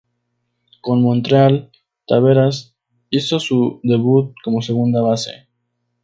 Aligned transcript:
Con 0.81 1.03
"Montreal", 1.03 1.69
"Taveras" 2.07 2.73
hizo 3.11 3.39
su 3.39 3.79
debut 3.83 4.33
como 4.43 4.63
segunda 4.63 4.99
base. 4.99 5.47